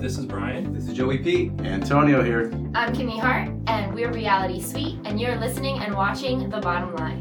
This 0.00 0.16
is 0.16 0.24
Brian. 0.24 0.72
This 0.72 0.88
is 0.88 0.94
Joey 0.94 1.18
P. 1.18 1.52
Antonio 1.58 2.22
here. 2.22 2.50
I'm 2.74 2.94
Kimmy 2.94 3.20
Hart, 3.20 3.50
and 3.66 3.92
we're 3.92 4.10
Reality 4.10 4.58
Suite, 4.58 4.96
and 5.04 5.20
you're 5.20 5.36
listening 5.36 5.78
and 5.80 5.94
watching 5.94 6.48
The 6.48 6.58
Bottom 6.58 6.96
Line. 6.96 7.20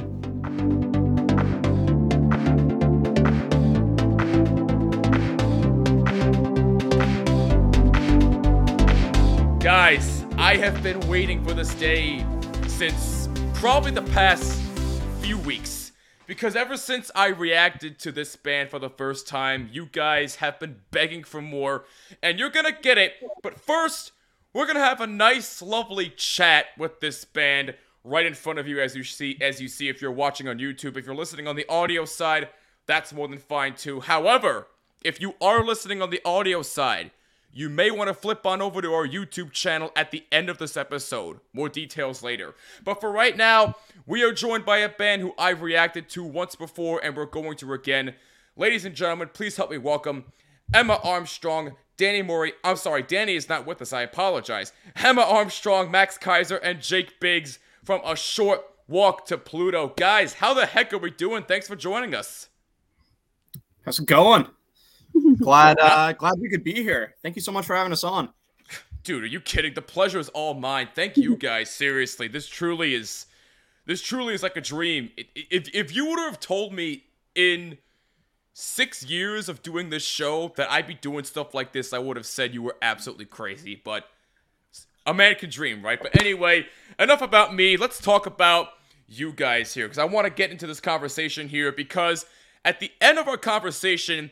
Guys, 9.59 10.25
I 10.37 10.55
have 10.55 10.81
been 10.81 11.05
waiting 11.09 11.43
for 11.43 11.53
this 11.53 11.75
day 11.75 12.25
since 12.69 13.27
probably 13.55 13.91
the 13.91 14.03
past 14.03 14.57
few 15.19 15.37
weeks. 15.39 15.88
Because 16.29 16.55
ever 16.55 16.77
since 16.77 17.09
I 17.15 17.29
reacted 17.29 17.97
to 18.01 18.11
this 18.11 18.35
band 18.35 18.69
for 18.69 18.77
the 18.77 18.91
first 18.91 19.27
time, 19.27 19.67
you 19.71 19.87
guys 19.87 20.35
have 20.35 20.59
been 20.59 20.75
begging 20.91 21.23
for 21.23 21.41
more, 21.41 21.85
and 22.21 22.37
you're 22.37 22.51
gonna 22.51 22.71
get 22.71 22.99
it. 22.99 23.13
But 23.41 23.59
first, 23.59 24.11
we're 24.53 24.67
gonna 24.67 24.79
have 24.79 25.01
a 25.01 25.07
nice, 25.07 25.59
lovely 25.59 26.11
chat 26.11 26.67
with 26.77 26.99
this 26.99 27.25
band 27.25 27.73
right 28.03 28.27
in 28.27 28.35
front 28.35 28.59
of 28.59 28.67
you 28.67 28.79
as 28.79 28.95
you 28.95 29.03
see 29.03 29.39
as 29.41 29.59
you 29.59 29.67
see 29.67 29.89
if 29.89 30.03
you're 30.03 30.11
watching 30.11 30.47
on 30.47 30.59
YouTube. 30.59 30.97
If 30.97 31.07
you're 31.07 31.15
listening 31.15 31.47
on 31.47 31.55
the 31.55 31.67
audio 31.67 32.05
side, 32.05 32.49
that's 32.85 33.11
more 33.11 33.27
than 33.27 33.39
fine 33.39 33.73
too. 33.73 33.99
However, 33.99 34.67
if 35.03 35.19
you 35.19 35.33
are 35.41 35.65
listening 35.65 35.99
on 35.99 36.11
the 36.11 36.21
audio 36.23 36.61
side, 36.61 37.09
you 37.51 37.69
may 37.69 37.91
want 37.91 38.07
to 38.07 38.13
flip 38.13 38.45
on 38.45 38.61
over 38.61 38.81
to 38.81 38.93
our 38.93 39.07
YouTube 39.07 39.51
channel 39.51 39.91
at 39.95 40.11
the 40.11 40.23
end 40.31 40.49
of 40.49 40.57
this 40.57 40.77
episode. 40.77 41.39
More 41.53 41.69
details 41.69 42.21
later. 42.21 42.53
But 42.83 43.01
for 43.01 43.11
right 43.11 43.35
now, 43.35 43.75
we 44.05 44.23
are 44.23 44.31
joined 44.31 44.65
by 44.65 44.77
a 44.79 44.89
band 44.89 45.21
who 45.21 45.33
I've 45.37 45.61
reacted 45.61 46.09
to 46.09 46.23
once 46.23 46.55
before 46.55 47.01
and 47.03 47.15
we're 47.15 47.25
going 47.25 47.57
to 47.57 47.73
again. 47.73 48.15
Ladies 48.55 48.85
and 48.85 48.95
gentlemen, 48.95 49.29
please 49.33 49.57
help 49.57 49.71
me 49.71 49.77
welcome 49.77 50.25
Emma 50.73 50.99
Armstrong, 51.03 51.75
Danny 51.97 52.21
Mori. 52.21 52.53
I'm 52.63 52.75
sorry, 52.75 53.03
Danny 53.03 53.35
is 53.35 53.49
not 53.49 53.65
with 53.65 53.81
us. 53.81 53.93
I 53.93 54.03
apologize. 54.03 54.71
Emma 54.95 55.21
Armstrong, 55.21 55.89
Max 55.89 56.17
Kaiser, 56.17 56.57
and 56.57 56.81
Jake 56.81 57.19
Biggs 57.19 57.59
from 57.83 58.01
A 58.05 58.15
Short 58.15 58.61
Walk 58.87 59.25
to 59.27 59.37
Pluto. 59.37 59.93
Guys, 59.97 60.33
how 60.33 60.53
the 60.53 60.65
heck 60.65 60.93
are 60.93 60.97
we 60.97 61.11
doing? 61.11 61.43
Thanks 61.43 61.67
for 61.67 61.75
joining 61.75 62.13
us. 62.13 62.49
How's 63.83 63.99
it 63.99 64.05
going? 64.05 64.47
glad 65.39 65.79
uh 65.79 66.13
glad 66.13 66.35
we 66.39 66.49
could 66.49 66.63
be 66.63 66.73
here. 66.73 67.15
Thank 67.21 67.35
you 67.35 67.41
so 67.41 67.51
much 67.51 67.65
for 67.65 67.75
having 67.75 67.91
us 67.93 68.03
on. 68.03 68.29
Dude, 69.03 69.23
are 69.23 69.27
you 69.27 69.39
kidding? 69.39 69.73
The 69.73 69.81
pleasure 69.81 70.19
is 70.19 70.29
all 70.29 70.53
mine. 70.53 70.89
Thank 70.93 71.17
you 71.17 71.35
guys. 71.49 71.69
Seriously, 71.69 72.27
this 72.27 72.47
truly 72.47 72.93
is 72.93 73.25
this 73.85 74.01
truly 74.01 74.33
is 74.33 74.43
like 74.43 74.57
a 74.57 74.61
dream. 74.61 75.11
I- 75.17 75.25
i- 75.37 75.47
If 75.51 75.73
if 75.73 75.95
you 75.95 76.05
would 76.07 76.19
have 76.19 76.39
told 76.39 76.73
me 76.73 77.05
in 77.35 77.77
6 78.53 79.03
years 79.05 79.47
of 79.49 79.63
doing 79.63 79.89
this 79.89 80.03
show 80.03 80.53
that 80.57 80.69
I'd 80.69 80.87
be 80.87 80.95
doing 80.95 81.23
stuff 81.23 81.53
like 81.53 81.71
this, 81.71 81.93
I 81.93 81.99
would 81.99 82.17
have 82.17 82.25
said 82.25 82.53
you 82.53 82.61
were 82.61 82.75
absolutely 82.81 83.25
crazy, 83.25 83.81
but 83.83 84.05
a 85.05 85.13
man 85.13 85.35
can 85.35 85.49
dream, 85.49 85.83
right? 85.83 85.99
But 86.01 86.19
anyway, 86.19 86.67
enough 86.99 87.21
about 87.21 87.55
me. 87.55 87.77
Let's 87.77 87.99
talk 88.01 88.25
about 88.25 88.69
you 89.07 89.31
guys 89.31 89.73
here 89.73 89.85
because 89.87 89.97
I 89.97 90.03
want 90.05 90.25
to 90.27 90.29
get 90.33 90.51
into 90.51 90.67
this 90.67 90.79
conversation 90.81 91.47
here 91.47 91.71
because 91.71 92.25
at 92.65 92.79
the 92.79 92.91
end 93.01 93.17
of 93.17 93.27
our 93.27 93.37
conversation, 93.37 94.29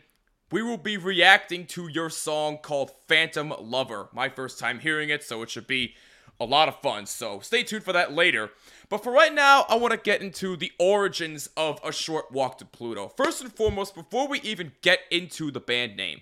we 0.51 0.61
will 0.61 0.77
be 0.77 0.97
reacting 0.97 1.65
to 1.67 1.87
your 1.87 2.09
song 2.09 2.57
called 2.57 2.91
Phantom 3.07 3.53
Lover. 3.59 4.09
My 4.13 4.29
first 4.29 4.59
time 4.59 4.79
hearing 4.79 5.09
it, 5.09 5.23
so 5.23 5.41
it 5.41 5.49
should 5.49 5.67
be 5.67 5.95
a 6.39 6.45
lot 6.45 6.67
of 6.67 6.81
fun. 6.81 7.05
So 7.05 7.39
stay 7.39 7.63
tuned 7.63 7.83
for 7.83 7.93
that 7.93 8.13
later. 8.13 8.51
But 8.89 9.03
for 9.03 9.11
right 9.11 9.33
now, 9.33 9.65
I 9.67 9.75
want 9.75 9.91
to 9.91 9.97
get 9.97 10.21
into 10.21 10.55
the 10.55 10.71
origins 10.79 11.49
of 11.57 11.79
A 11.83 11.91
Short 11.91 12.31
Walk 12.31 12.59
to 12.59 12.65
Pluto. 12.65 13.09
First 13.17 13.41
and 13.41 13.51
foremost, 13.51 13.95
before 13.95 14.27
we 14.27 14.39
even 14.41 14.71
get 14.81 14.99
into 15.11 15.51
the 15.51 15.59
band 15.59 15.97
name, 15.97 16.21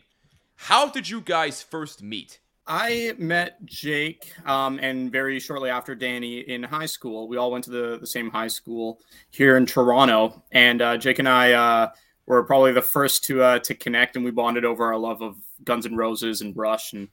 how 0.55 0.89
did 0.89 1.09
you 1.09 1.21
guys 1.21 1.61
first 1.61 2.01
meet? 2.01 2.39
I 2.67 3.13
met 3.19 3.63
Jake 3.65 4.33
um, 4.47 4.79
and 4.81 5.11
very 5.11 5.39
shortly 5.39 5.69
after 5.69 5.93
Danny 5.93 6.39
in 6.39 6.63
high 6.63 6.87
school. 6.87 7.27
We 7.27 7.37
all 7.37 7.51
went 7.51 7.65
to 7.65 7.69
the, 7.69 7.97
the 7.99 8.07
same 8.07 8.31
high 8.31 8.47
school 8.47 9.01
here 9.29 9.57
in 9.57 9.67
Toronto, 9.67 10.41
and 10.51 10.81
uh, 10.81 10.97
Jake 10.97 11.19
and 11.19 11.29
I 11.29 11.51
uh, 11.51 11.89
were 12.27 12.43
probably 12.43 12.71
the 12.71 12.81
first 12.81 13.23
to 13.25 13.41
uh, 13.41 13.59
to 13.59 13.75
connect, 13.75 14.15
and 14.15 14.25
we 14.25 14.31
bonded 14.31 14.65
over 14.65 14.85
our 14.85 14.97
love 14.97 15.21
of 15.21 15.35
Guns 15.63 15.85
N' 15.85 15.95
Roses 15.95 16.41
and 16.41 16.55
Rush 16.55 16.93
and 16.93 17.09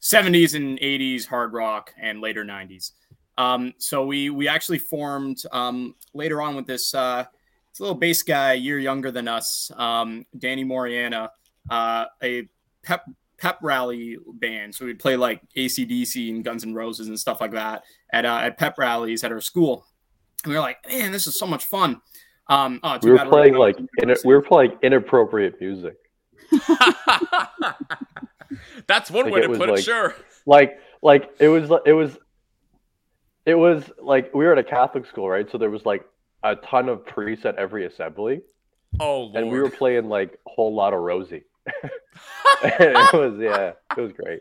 70s 0.00 0.54
and 0.54 0.78
80s 0.80 1.26
hard 1.26 1.52
rock 1.52 1.94
and 2.00 2.20
later 2.20 2.44
90s. 2.44 2.90
Um, 3.38 3.72
so 3.78 4.04
we 4.04 4.30
we 4.30 4.48
actually 4.48 4.78
formed 4.78 5.38
um, 5.52 5.94
later 6.12 6.42
on 6.42 6.56
with 6.56 6.66
this 6.66 6.94
uh, 6.94 7.24
this 7.70 7.80
little 7.80 7.94
bass 7.94 8.22
guy, 8.22 8.52
a 8.52 8.56
year 8.56 8.78
younger 8.78 9.10
than 9.10 9.28
us, 9.28 9.70
um, 9.76 10.26
Danny 10.36 10.64
Moriana, 10.64 11.30
uh, 11.70 12.06
a 12.22 12.48
pep 12.82 13.04
pep 13.38 13.58
rally 13.62 14.18
band. 14.34 14.74
So 14.74 14.84
we'd 14.84 14.98
play 14.98 15.16
like 15.16 15.40
ACDC 15.56 16.30
and 16.30 16.44
Guns 16.44 16.64
N' 16.64 16.74
Roses 16.74 17.08
and 17.08 17.18
stuff 17.18 17.40
like 17.40 17.52
that 17.52 17.84
at 18.12 18.26
uh, 18.26 18.40
at 18.42 18.58
pep 18.58 18.76
rallies 18.78 19.24
at 19.24 19.32
our 19.32 19.40
school. 19.40 19.86
And 20.44 20.50
we 20.50 20.56
were 20.56 20.62
like, 20.62 20.86
man, 20.88 21.12
this 21.12 21.26
is 21.26 21.38
so 21.38 21.46
much 21.46 21.64
fun. 21.64 22.00
Um, 22.48 22.80
oh, 22.82 22.98
We 23.02 23.10
were 23.12 23.24
playing 23.26 23.54
like 23.54 23.78
in 23.98 24.10
in, 24.10 24.16
we 24.24 24.34
were 24.34 24.42
playing 24.42 24.72
inappropriate 24.82 25.60
music. 25.60 25.96
That's 28.86 29.10
one 29.10 29.24
Like, 29.26 29.34
way 29.34 29.40
to 29.42 29.48
was 29.48 29.58
put 29.58 29.70
it, 29.70 29.82
sure. 29.82 30.14
Like 30.46 30.78
like 31.02 31.30
it 31.38 31.48
was 31.48 31.70
it 31.86 31.92
was 31.92 32.18
it 33.46 33.54
was 33.54 33.90
like 34.00 34.32
we 34.34 34.44
were 34.44 34.52
at 34.52 34.58
a 34.58 34.64
Catholic 34.64 35.06
school, 35.06 35.28
right? 35.28 35.50
So 35.50 35.56
there 35.58 35.70
was 35.70 35.86
like 35.86 36.04
a 36.42 36.56
ton 36.56 36.88
of 36.88 37.06
priests 37.06 37.46
at 37.46 37.56
every 37.56 37.86
assembly, 37.86 38.42
Oh, 39.00 39.22
Lord. 39.22 39.36
and 39.36 39.50
we 39.50 39.60
were 39.60 39.70
playing 39.70 40.08
like 40.08 40.32
a 40.46 40.50
Whole 40.50 40.74
Lotta 40.74 40.98
Rosie. 40.98 41.44
it 42.64 43.12
was 43.14 43.38
yeah, 43.40 43.72
it 43.96 44.00
was 44.00 44.12
great. 44.12 44.40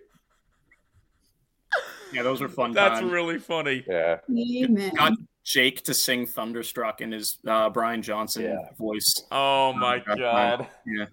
yeah, 2.11 2.23
those 2.23 2.41
were 2.41 2.49
fun. 2.49 2.73
That's 2.73 2.99
times. 2.99 3.11
really 3.11 3.37
funny. 3.39 3.83
Yeah, 3.87 4.17
Amen. 4.29 4.91
got 4.95 5.13
Jake 5.43 5.83
to 5.83 5.93
sing 5.93 6.25
Thunderstruck 6.27 7.01
in 7.01 7.11
his 7.11 7.37
uh, 7.47 7.69
Brian 7.69 8.01
Johnson 8.01 8.43
Yeah. 8.43 8.57
voice. 8.77 9.23
Oh 9.31 9.73
my 9.73 9.99
God. 9.99 10.17
god. 10.19 10.67
Yeah. 10.85 11.05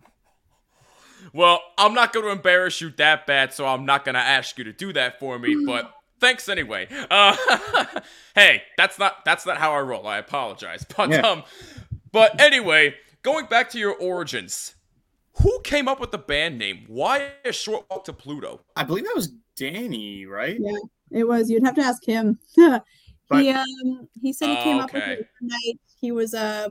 Well, 1.33 1.61
I'm 1.77 1.95
not 1.95 2.13
going 2.13 2.25
to 2.27 2.33
embarrass 2.33 2.81
you 2.81 2.91
that 2.99 3.27
bad, 3.27 3.53
so 3.53 3.67
I'm 3.67 3.85
not 3.85 4.05
going 4.05 4.15
to 4.15 4.21
ask 4.21 4.57
you 4.59 4.65
to 4.65 4.73
do 4.73 4.93
that 4.93 5.19
for 5.19 5.39
me, 5.39 5.57
but 5.67 5.93
thanks 6.21 6.49
anyway. 6.49 6.89
Uh 7.11 7.37
Hey, 8.35 8.63
that's 8.77 8.99
not 8.99 9.25
that's 9.25 9.47
not 9.47 9.59
how 9.59 9.73
I 9.73 9.81
roll. 9.81 10.07
I 10.07 10.19
apologize. 10.19 10.85
But 10.97 11.11
Yeah. 11.11 11.21
um 11.21 11.43
but 12.13 12.41
anyway, 12.41 12.95
going 13.23 13.47
back 13.47 13.71
to 13.71 13.79
your 13.79 13.95
origins. 13.95 14.75
Who 15.43 15.61
came 15.63 15.87
up 15.87 16.01
with 16.01 16.11
the 16.11 16.19
band 16.19 16.59
name? 16.59 16.85
Why 16.89 17.31
a 17.45 17.53
short 17.53 17.87
walk 17.89 18.05
to 18.07 18.13
Pluto? 18.13 18.61
I 18.75 18.83
believe 18.83 19.05
that 19.05 19.15
was 19.15 19.29
Danny, 19.57 20.27
right? 20.27 20.57
Yeah. 20.59 20.79
It 21.13 21.29
was. 21.29 21.49
You'd 21.49 21.63
have 21.65 21.77
to 21.77 21.81
ask 21.83 22.05
him. 22.05 22.41
But- 23.29 23.43
he 23.43 23.51
um 23.51 24.09
he 24.23 24.33
said 24.33 24.49
he 24.49 24.57
came 24.63 24.79
up 24.79 24.93
with 24.93 25.03
Okay. 25.03 25.13
it 25.15 25.29
one 25.41 25.49
night. 25.49 25.81
He 26.01 26.13
was 26.13 26.35
uh 26.35 26.69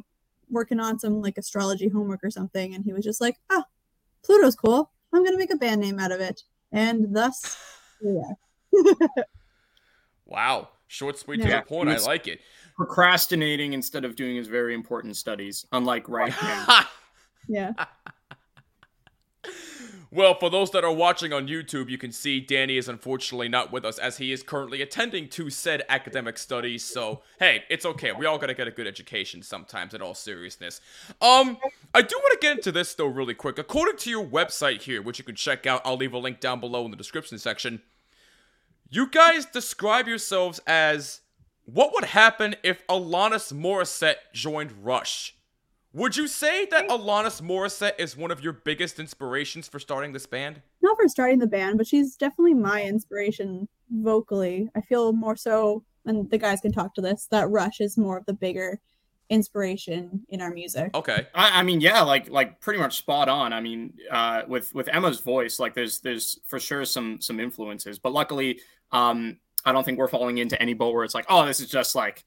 working 0.50 0.79
on 0.79 0.97
some 1.00 1.22
like 1.22 1.38
astrology 1.38 1.90
homework 1.90 2.22
or 2.23 2.31
something, 2.31 2.73
and 2.73 2.84
he 2.84 2.94
was 2.94 3.03
just 3.03 3.19
like, 3.22 3.38
"Oh, 3.50 3.63
Pluto's 4.23 4.56
cool. 4.56 4.91
I'm 5.13 5.23
gonna 5.23 5.38
make 5.38 5.53
a 5.53 5.57
band 5.57 5.81
name 5.81 6.00
out 6.00 6.12
of 6.12 6.19
it." 6.22 6.41
And 6.72 7.16
thus, 7.16 7.57
yeah. 8.01 8.31
Wow. 10.25 10.69
Short, 10.88 11.18
sweet 11.18 11.41
to 11.41 11.47
Yeah. 11.47 11.59
the 11.62 11.66
point. 11.66 11.90
I 11.90 11.97
like 11.97 12.28
it. 12.28 12.40
Procrastinating 12.75 13.74
instead 13.74 14.06
of 14.06 14.16
doing 14.16 14.35
his 14.38 14.47
very 14.47 14.74
important 14.74 15.16
studies, 15.18 15.66
unlike 15.72 16.07
right 16.09 16.34
now. 16.41 16.85
Yeah. 17.50 17.72
Well, 20.09 20.35
for 20.35 20.50
those 20.50 20.72
that 20.72 20.85
are 20.85 20.94
watching 20.94 21.34
on 21.34 21.47
YouTube, 21.47 21.90
you 21.90 21.97
can 21.97 22.13
see 22.13 22.40
Danny 22.40 22.78
is 22.78 22.88
unfortunately 22.88 23.50
not 23.50 23.73
with 23.73 23.84
us 23.84 23.97
as 23.97 24.18
he 24.18 24.31
is 24.31 24.41
currently 24.41 24.81
attending 24.81 25.28
to 25.29 25.50
said 25.50 25.84
academic 25.90 26.38
studies. 26.38 26.84
So, 26.85 27.22
hey, 27.40 27.66
it's 27.69 27.85
okay. 27.85 28.13
We 28.13 28.25
all 28.25 28.38
gotta 28.38 28.53
get 28.53 28.68
a 28.68 28.72
good 28.72 28.88
education 28.88 29.41
sometimes, 29.41 29.94
in 29.94 30.01
all 30.01 30.13
seriousness. 30.13 30.79
Um, 31.22 31.57
I 31.94 32.01
do 32.01 32.16
want 32.16 32.40
to 32.40 32.40
get 32.41 32.57
into 32.57 32.72
this 32.72 32.94
though, 32.95 33.07
really 33.07 33.34
quick. 33.34 33.59
According 33.59 33.97
to 33.97 34.09
your 34.09 34.25
website 34.25 34.84
here, 34.84 35.01
which 35.01 35.19
you 35.19 35.25
can 35.25 35.35
check 35.35 35.66
out, 35.66 35.81
I'll 35.84 35.97
leave 35.97 36.13
a 36.13 36.18
link 36.18 36.39
down 36.39 36.59
below 36.59 36.85
in 36.85 36.91
the 36.91 36.97
description 36.97 37.38
section. 37.38 37.81
You 38.89 39.07
guys 39.07 39.45
describe 39.45 40.07
yourselves 40.07 40.62
as 40.65 41.19
what 41.65 41.94
would 41.94 42.06
happen 42.06 42.56
if 42.63 42.86
Alanis 42.88 43.51
Morissette 43.51 44.15
joined 44.33 44.86
Rush? 44.86 45.37
Would 45.98 46.16
you 46.16 46.28
say 46.28 46.66
that 46.66 46.90
Alanis 46.90 47.42
Morissette 47.42 47.96
is 47.98 48.16
one 48.16 48.30
of 48.30 48.44
your 48.44 48.54
biggest 48.54 49.00
inspirations 49.00 49.68
for 49.68 49.80
starting 49.80 50.14
this 50.14 50.28
band? 50.28 50.62
Not 50.84 50.96
for 50.96 51.08
starting 51.08 51.40
the 51.40 51.48
band, 51.48 51.80
but 51.80 51.88
she's 51.88 52.16
definitely 52.16 52.54
my 52.54 52.84
inspiration 52.84 53.68
vocally. 53.90 54.70
I 54.76 54.82
feel 54.82 55.12
more 55.12 55.36
so, 55.36 55.84
and 56.06 56.30
the 56.30 56.38
guys 56.38 56.62
can 56.62 56.72
talk 56.72 56.94
to 56.94 57.02
this, 57.02 57.28
that 57.32 57.50
Rush 57.50 57.82
is 57.82 57.98
more 57.98 58.16
of 58.16 58.28
the 58.28 58.34
bigger 58.34 58.80
inspiration 59.32 60.24
in 60.30 60.40
our 60.40 60.52
music. 60.52 60.92
Okay. 60.94 61.26
I, 61.34 61.62
I 61.62 61.64
mean, 61.64 61.82
yeah, 61.82 62.04
like 62.04 62.30
like 62.30 62.62
pretty 62.62 62.78
much 62.78 63.00
spot 63.00 63.28
on. 63.28 63.52
I 63.52 63.60
mean, 63.60 63.94
uh, 64.12 64.44
with 64.48 64.76
with 64.76 64.90
Emma's 64.90 65.20
voice, 65.20 65.58
like 65.58 65.74
there's 65.74 66.00
there's 66.02 66.40
for 66.46 66.60
sure 66.60 66.86
some 66.86 67.20
some 67.22 67.40
influences, 67.40 67.98
but 67.98 68.14
luckily, 68.14 68.60
um, 68.92 69.40
I 69.66 69.72
don't 69.72 69.84
think 69.84 69.98
we're 69.98 70.08
falling 70.08 70.38
into 70.38 70.62
any 70.62 70.76
boat 70.76 70.94
where 70.94 71.06
it's 71.06 71.16
like, 71.16 71.26
oh, 71.28 71.48
this 71.48 71.60
is 71.60 71.72
just 71.72 71.96
like 71.96 72.24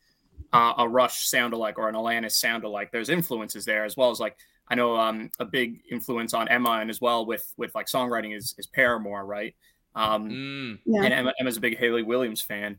uh, 0.52 0.74
a 0.78 0.88
Rush 0.88 1.28
sound 1.28 1.52
alike 1.54 1.78
or 1.78 1.88
an 1.88 1.94
Alanis 1.94 2.32
sound 2.32 2.64
alike. 2.64 2.90
There's 2.92 3.08
influences 3.08 3.64
there 3.64 3.84
as 3.84 3.96
well 3.96 4.10
as 4.10 4.20
like 4.20 4.36
I 4.68 4.74
know 4.74 4.96
um, 4.96 5.30
a 5.38 5.44
big 5.44 5.82
influence 5.90 6.32
on 6.34 6.48
Emma 6.48 6.70
and 6.80 6.90
as 6.90 7.00
well 7.00 7.26
with 7.26 7.52
with 7.56 7.74
like 7.74 7.86
songwriting 7.86 8.36
is 8.36 8.54
is 8.58 8.66
Paramore, 8.66 9.24
right? 9.26 9.54
Um, 9.94 10.28
Mm. 10.30 10.78
Yeah. 10.84 11.02
and 11.02 11.12
Emma, 11.14 11.32
Emma's 11.40 11.56
a 11.56 11.60
big 11.60 11.76
Hayley 11.78 12.02
Williams 12.04 12.42
fan. 12.42 12.78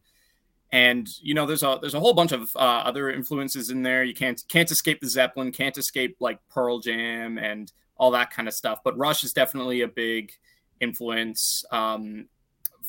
And 0.72 1.10
you 1.22 1.34
know, 1.34 1.46
there's 1.46 1.64
a 1.64 1.78
there's 1.82 1.94
a 1.96 2.00
whole 2.00 2.14
bunch 2.14 2.32
of 2.32 2.56
uh, 2.56 2.60
other 2.60 3.10
influences 3.12 3.70
in 3.70 3.84
there. 3.84 4.04
You 4.06 4.14
can't 4.14 4.42
can't 4.48 4.72
escape 4.72 5.02
the 5.02 5.10
Zeppelin, 5.10 5.52
can't 5.52 5.78
escape 5.78 6.16
like 6.22 6.40
Pearl 6.50 6.80
Jam 6.80 7.38
and 7.38 7.72
all 7.98 8.12
that 8.12 8.32
kind 8.32 8.48
of 8.48 8.54
stuff. 8.54 8.80
But 8.84 8.98
Rush 8.98 9.24
is 9.26 9.34
definitely 9.34 9.82
a 9.82 9.88
big 9.90 10.32
influence 10.80 11.66
um, 11.72 12.28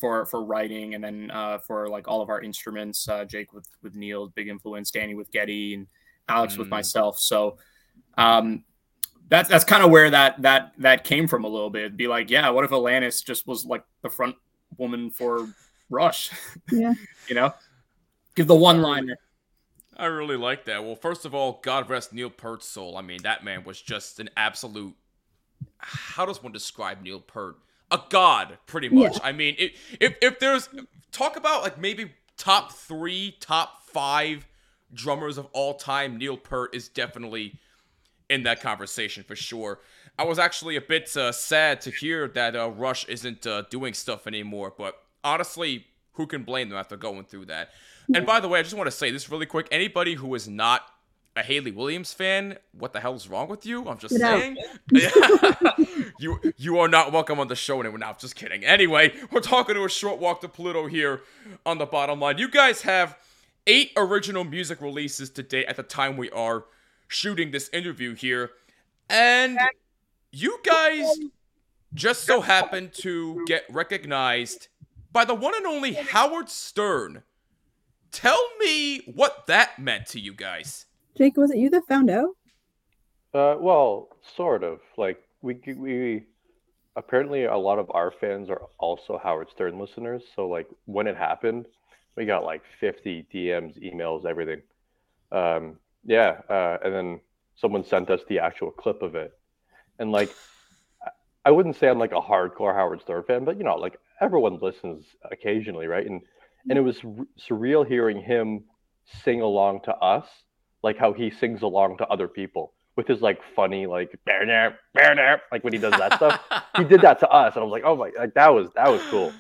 for 0.03 0.27
for 0.27 0.45
writing, 0.45 0.95
and 0.97 1.03
then 1.05 1.31
uh, 1.31 1.59
for 1.59 1.89
like 1.89 2.09
all 2.09 2.21
of 2.21 2.29
our 2.29 2.43
instruments. 2.43 3.09
Uh, 3.09 3.25
Jake 3.25 3.53
with 3.53 3.67
with 3.83 3.95
Neil, 3.95 4.29
big 4.35 4.49
influence. 4.49 4.91
Danny 4.91 5.15
with 5.15 5.31
Geddy, 5.31 5.75
and 5.75 5.87
Alex 6.29 6.59
with 6.59 6.67
Mm. 6.67 6.71
myself. 6.73 7.19
So 7.19 7.57
um, 8.19 8.65
that's 9.29 9.49
that's 9.49 9.65
kind 9.65 9.83
of 9.85 9.91
where 9.91 10.11
that 10.11 10.43
that 10.43 10.73
that 10.79 11.05
came 11.05 11.29
from 11.29 11.45
a 11.45 11.49
little 11.49 11.71
bit. 11.71 11.97
Be 11.97 12.09
like, 12.09 12.31
yeah, 12.31 12.51
what 12.51 12.65
if 12.65 12.71
Alanis 12.73 13.25
just 13.25 13.47
was 13.47 13.65
like 13.65 13.85
the 14.03 14.11
front 14.11 14.35
woman 14.77 15.11
for 15.11 15.49
Rush? 15.89 16.31
Yeah. 16.73 16.95
you 17.29 17.35
know, 17.37 17.55
give 18.35 18.49
the 18.49 18.55
one 18.57 18.83
liner. 18.83 19.17
I 19.97 20.07
really 20.07 20.37
like 20.39 20.65
that. 20.65 20.83
Well, 20.83 20.97
first 20.97 21.25
of 21.27 21.35
all, 21.35 21.61
God 21.63 21.89
rest 21.89 22.13
Neil 22.13 22.31
Peart's 22.31 22.67
soul. 22.67 22.97
I 22.97 23.03
mean, 23.03 23.23
that 23.23 23.45
man 23.45 23.63
was 23.63 23.81
just 23.81 24.21
an 24.21 24.31
absolute. 24.37 24.95
How 25.79 26.25
does 26.27 26.43
one 26.43 26.51
describe 26.53 27.03
Neil 27.03 27.21
Peart? 27.21 27.57
A 27.93 28.00
god, 28.09 28.59
pretty 28.67 28.89
much. 28.89 29.19
I 29.23 29.33
mean, 29.33 29.55
it, 29.59 29.75
if 30.00 30.17
if 30.21 30.41
there's 30.41 30.69
talk 31.12 31.37
about 31.37 31.62
like 31.62 31.79
maybe 31.79 32.11
top 32.37 32.73
three, 32.73 33.37
top 33.39 33.87
five 33.87 34.47
drummers 34.94 35.39
of 35.39 35.47
all 35.53 35.75
time, 35.75 36.17
Neil 36.19 36.37
Peart 36.37 36.75
is 36.75 36.89
definitely 36.89 37.59
in 38.29 38.44
that 38.44 38.61
conversation 38.61 39.23
for 39.23 39.37
sure. 39.37 39.81
I 40.19 40.25
was 40.25 40.39
actually 40.39 40.77
a 40.77 40.81
bit 40.81 41.15
uh, 41.17 41.33
sad 41.33 41.81
to 41.83 41.91
hear 41.91 42.29
that 42.29 42.56
uh, 42.56 42.71
Rush 42.71 43.06
isn't 43.06 43.47
uh, 43.47 43.62
doing 43.71 43.94
stuff 43.94 44.27
anymore, 44.27 44.73
but 44.77 44.97
honestly, 45.23 45.87
who 46.12 46.27
can 46.27 46.43
blame 46.44 46.69
them 46.69 46.79
after 46.79 46.97
going 46.97 47.25
through 47.25 47.47
that? 47.47 47.71
And 48.15 48.27
by 48.27 48.41
the 48.41 48.49
way, 48.49 48.59
I 48.59 48.62
just 48.62 48.75
want 48.75 48.89
to 48.89 48.97
say 48.97 49.11
this 49.11 49.31
really 49.31 49.47
quick. 49.47 49.69
Anybody 49.71 50.15
who 50.15 50.35
is 50.35 50.49
not 50.49 50.83
a 51.37 51.43
Hayley 51.43 51.71
Williams 51.71 52.12
fan, 52.12 52.59
what 52.73 52.93
the 52.93 53.00
hell 53.00 53.15
is 53.15 53.29
wrong 53.29 53.49
with 53.49 53.65
you? 53.65 53.89
I'm 53.89 53.99
just 53.99 54.17
Get 54.17 54.21
saying. 54.21 54.56
you 56.23 56.41
you 56.57 56.79
are 56.79 56.89
not 56.89 57.13
welcome 57.13 57.41
on 57.41 57.49
the 57.49 57.57
show 57.57 57.81
anymore. 57.81 57.99
Now, 57.99 58.15
just 58.15 58.37
kidding. 58.37 58.65
Anyway, 58.65 59.13
we're 59.31 59.41
talking 59.41 59.75
to 59.75 59.85
a 59.85 59.89
short 59.89 60.19
walk 60.21 60.41
to 60.43 60.49
Pluto 60.49 60.87
here 60.87 61.23
on 61.67 61.79
the 61.79 61.87
bottom 61.87 62.21
line. 62.21 62.39
You 62.39 62.49
guys 62.49 62.83
have 62.83 63.19
eight 63.67 63.93
original 63.97 64.45
music 64.45 64.81
releases 64.81 65.31
to 65.31 65.43
date 65.43 65.67
at 65.67 65.77
the 65.77 65.83
time 65.83 66.17
we 66.17 66.31
are 66.31 66.65
shooting 67.09 67.51
this 67.51 67.69
interview 67.71 68.15
here. 68.15 68.51
And 69.11 69.59
you 70.31 70.59
guys 70.65 71.07
just 71.93 72.25
so 72.25 72.41
happened 72.41 72.93
to 72.95 73.45
get 73.47 73.65
recognized 73.69 74.69
by 75.13 75.25
the 75.25 75.35
one 75.35 75.55
and 75.55 75.67
only 75.67 75.93
Howard 75.93 76.49
Stern. 76.49 77.23
Tell 78.11 78.43
me 78.59 79.01
what 79.01 79.47
that 79.47 79.79
meant 79.79 80.07
to 80.09 80.21
you 80.21 80.33
guys. 80.33 80.87
Jake, 81.17 81.37
was 81.37 81.51
it 81.51 81.59
you 81.59 81.69
that 81.71 81.87
found 81.87 82.11
out? 82.11 82.31
Uh, 83.35 83.57
well, 83.59 84.09
sort 84.37 84.63
of. 84.65 84.81
Like 84.97 85.23
we 85.43 85.61
we 85.77 86.25
apparently 86.97 87.44
a 87.44 87.56
lot 87.56 87.79
of 87.79 87.91
our 87.93 88.11
fans 88.11 88.50
are 88.50 88.62
also 88.79 89.19
Howard 89.23 89.49
Stern 89.50 89.79
listeners. 89.79 90.23
So 90.37 90.49
like 90.49 90.69
when 90.87 91.06
it 91.06 91.17
happened, 91.17 91.67
we 92.17 92.27
got 92.27 92.44
like 92.44 92.62
50 92.81 93.27
DMs, 93.33 93.77
emails, 93.79 94.27
everything. 94.27 94.62
Um, 95.33 95.79
yeah, 96.05 96.41
uh, 96.49 96.79
and 96.85 96.94
then 96.94 97.21
someone 97.56 97.85
sent 97.85 98.11
us 98.11 98.21
the 98.29 98.41
actual 98.41 98.71
clip 98.71 99.03
of 99.03 99.15
it, 99.15 99.33
and 99.99 100.12
like 100.12 100.37
I- 101.44 101.50
wouldn't 101.50 101.77
say 101.77 101.89
I'm 101.89 101.99
like 101.99 102.12
a 102.12 102.21
hardcore 102.21 102.75
Howard 102.75 103.00
Stern 103.03 103.25
fan, 103.25 103.44
but 103.44 103.56
you 103.59 103.65
know, 103.65 103.77
like 103.77 103.99
everyone 104.21 104.59
listens 104.61 105.05
occasionally, 105.31 105.87
right? 105.87 106.06
And 106.06 106.23
and 106.69 106.79
it 106.79 106.83
was 106.83 107.05
r- 107.05 107.27
surreal 107.39 107.87
hearing 107.87 108.23
him 108.23 108.65
sing 109.25 109.41
along 109.41 109.83
to 109.83 109.94
us, 109.97 110.27
like 110.83 110.97
how 110.99 111.12
he 111.12 111.31
sings 111.31 111.62
along 111.62 111.99
to 111.99 112.06
other 112.09 112.29
people 112.29 112.75
with 112.97 113.09
his 113.09 113.21
like 113.21 113.41
funny 113.56 113.87
like 113.87 114.19
bear 114.25 114.44
there, 114.47 114.79
bear 114.94 115.15
there, 115.15 115.43
like 115.50 115.65
when 115.65 115.73
he 115.73 115.79
does 115.79 115.93
that 115.93 116.15
stuff. 116.15 116.41
He 116.77 116.85
did 116.85 117.03
that 117.03 117.19
to 117.21 117.29
us, 117.29 117.55
and 117.55 117.61
I 117.62 117.65
was 117.65 117.71
like, 117.73 117.85
oh 117.85 117.97
my, 117.97 118.11
like 118.19 118.33
that 118.35 118.49
was 118.55 118.69
that 118.75 118.89
was 118.91 119.03
cool. 119.11 119.33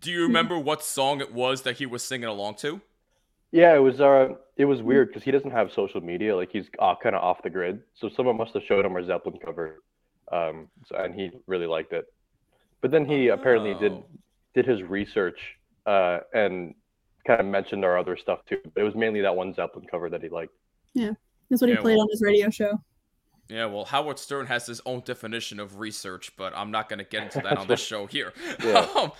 Do 0.00 0.10
you 0.12 0.22
remember 0.22 0.58
what 0.58 0.82
song 0.84 1.20
it 1.20 1.32
was 1.32 1.62
that 1.62 1.76
he 1.78 1.86
was 1.86 2.02
singing 2.02 2.28
along 2.28 2.54
to? 2.56 2.80
Yeah, 3.50 3.74
it 3.74 3.78
was 3.78 4.00
uh, 4.00 4.34
it 4.56 4.64
was 4.64 4.80
weird 4.82 5.08
because 5.08 5.22
he 5.24 5.30
doesn't 5.32 5.50
have 5.50 5.72
social 5.72 6.00
media, 6.00 6.36
like 6.36 6.50
he's 6.52 6.66
uh, 6.78 6.94
kind 7.02 7.16
of 7.16 7.22
off 7.22 7.42
the 7.42 7.50
grid. 7.50 7.80
So 7.94 8.08
someone 8.08 8.36
must 8.36 8.54
have 8.54 8.62
showed 8.64 8.84
him 8.84 8.92
our 8.94 9.02
Zeppelin 9.04 9.38
cover, 9.44 9.82
um, 10.30 10.68
so, 10.86 10.96
and 10.96 11.14
he 11.14 11.30
really 11.46 11.66
liked 11.66 11.92
it. 11.92 12.04
But 12.80 12.90
then 12.90 13.04
he 13.06 13.28
apparently 13.28 13.74
did 13.74 13.92
Oh. 13.92 14.06
did 14.54 14.66
his 14.66 14.82
research 14.82 15.40
uh, 15.86 16.18
and 16.32 16.74
kind 17.26 17.40
of 17.40 17.46
mentioned 17.46 17.84
our 17.84 17.98
other 17.98 18.16
stuff 18.16 18.40
too. 18.46 18.58
But 18.72 18.82
it 18.82 18.84
was 18.84 18.94
mainly 18.94 19.22
that 19.22 19.34
one 19.34 19.52
Zeppelin 19.54 19.86
cover 19.90 20.08
that 20.10 20.22
he 20.22 20.28
liked. 20.28 20.52
That's 21.50 21.60
what 21.62 21.68
he 21.68 21.74
Yeah, 21.74 21.80
played 21.80 21.96
well- 21.96 22.02
on 22.02 22.08
his 22.10 22.22
radio 22.22 22.50
show. 22.50 22.80
Yeah, 23.48 23.66
well, 23.66 23.84
Howard 23.84 24.18
Stern 24.18 24.46
has 24.46 24.66
his 24.66 24.80
own 24.86 25.00
definition 25.04 25.60
of 25.60 25.78
research, 25.78 26.32
but 26.38 26.56
I'm 26.56 26.70
not 26.70 26.88
going 26.88 26.98
to 27.00 27.04
get 27.04 27.24
into 27.24 27.40
that 27.40 27.58
on 27.58 27.66
this 27.68 27.80
show 27.80 28.06
here. 28.06 28.32
Yeah. 28.64 28.86
Um, 28.96 29.12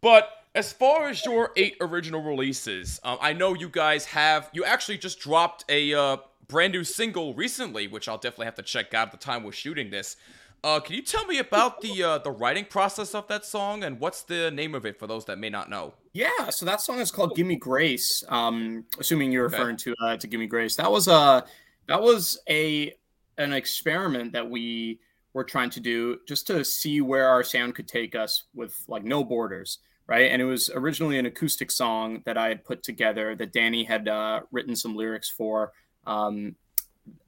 but 0.00 0.28
as 0.56 0.72
far 0.72 1.08
as 1.08 1.24
your 1.24 1.52
eight 1.56 1.76
original 1.80 2.22
releases, 2.22 2.98
um, 3.04 3.18
I 3.20 3.32
know 3.32 3.54
you 3.54 3.68
guys 3.68 4.06
have, 4.06 4.50
you 4.52 4.64
actually 4.64 4.98
just 4.98 5.20
dropped 5.20 5.64
a 5.68 5.94
uh, 5.94 6.16
brand 6.48 6.72
new 6.72 6.82
single 6.82 7.34
recently, 7.34 7.86
which 7.86 8.08
I'll 8.08 8.18
definitely 8.18 8.46
have 8.46 8.56
to 8.56 8.62
check 8.62 8.92
out 8.92 9.08
at 9.08 9.12
the 9.12 9.18
time 9.18 9.44
we're 9.44 9.52
shooting 9.52 9.90
this. 9.90 10.16
Uh, 10.62 10.78
can 10.78 10.94
you 10.94 11.02
tell 11.02 11.24
me 11.26 11.38
about 11.38 11.80
the 11.80 12.02
uh, 12.02 12.18
the 12.18 12.30
writing 12.30 12.64
process 12.66 13.14
of 13.14 13.26
that 13.28 13.44
song 13.46 13.82
and 13.84 13.98
what's 13.98 14.22
the 14.22 14.50
name 14.50 14.74
of 14.74 14.84
it 14.84 14.98
for 14.98 15.06
those 15.06 15.24
that 15.24 15.38
may 15.38 15.48
not 15.48 15.70
know? 15.70 15.94
Yeah, 16.12 16.50
so 16.50 16.66
that 16.66 16.80
song 16.82 16.98
is 17.00 17.10
called 17.10 17.34
"Gimme 17.34 17.56
Grace." 17.56 18.22
Um, 18.28 18.84
assuming 18.98 19.32
you're 19.32 19.46
Okay. 19.46 19.56
referring 19.56 19.76
to 19.78 19.94
uh, 20.02 20.16
to 20.18 20.26
"Gimme 20.26 20.46
Grace," 20.46 20.76
that 20.76 20.90
was 20.90 21.08
a 21.08 21.44
that 21.86 22.00
was 22.02 22.38
a 22.48 22.94
an 23.38 23.54
experiment 23.54 24.32
that 24.32 24.48
we 24.48 25.00
were 25.32 25.44
trying 25.44 25.70
to 25.70 25.80
do 25.80 26.18
just 26.28 26.46
to 26.48 26.62
see 26.64 27.00
where 27.00 27.28
our 27.28 27.42
sound 27.42 27.74
could 27.74 27.88
take 27.88 28.14
us 28.14 28.44
with 28.54 28.76
like 28.86 29.04
no 29.04 29.24
borders, 29.24 29.78
right? 30.08 30.30
And 30.30 30.42
it 30.42 30.44
was 30.44 30.70
originally 30.74 31.18
an 31.18 31.24
acoustic 31.24 31.70
song 31.70 32.22
that 32.26 32.36
I 32.36 32.48
had 32.48 32.64
put 32.64 32.82
together 32.82 33.34
that 33.36 33.52
Danny 33.52 33.84
had 33.84 34.08
uh, 34.08 34.40
written 34.50 34.76
some 34.76 34.94
lyrics 34.94 35.30
for. 35.30 35.72
Um, 36.06 36.56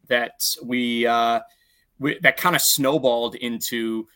that 0.08 0.44
we 0.64 1.06
uh, 1.06 1.40
that 2.22 2.36
kind 2.36 2.56
of 2.56 2.62
snowballed 2.62 3.34
into, 3.36 4.08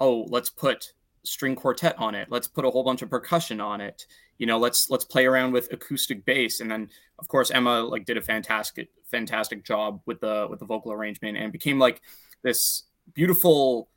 oh, 0.00 0.26
let's 0.28 0.50
put 0.50 0.92
string 1.24 1.54
quartet 1.54 1.98
on 1.98 2.14
it. 2.14 2.28
Let's 2.30 2.48
put 2.48 2.64
a 2.64 2.70
whole 2.70 2.84
bunch 2.84 3.02
of 3.02 3.10
percussion 3.10 3.60
on 3.60 3.80
it. 3.80 4.06
You 4.38 4.46
know, 4.46 4.58
let's 4.58 4.90
let's 4.90 5.04
play 5.04 5.26
around 5.26 5.52
with 5.52 5.72
acoustic 5.72 6.24
bass, 6.24 6.60
and 6.60 6.70
then 6.70 6.88
of 7.18 7.28
course 7.28 7.50
Emma 7.50 7.80
like 7.80 8.04
did 8.04 8.16
a 8.16 8.20
fantastic 8.22 8.88
fantastic 9.10 9.64
job 9.64 10.00
with 10.06 10.20
the 10.20 10.46
with 10.50 10.58
the 10.58 10.66
vocal 10.66 10.92
arrangement, 10.92 11.36
and 11.36 11.52
became 11.52 11.78
like 11.78 12.00
this 12.42 12.84
beautiful, 13.14 13.88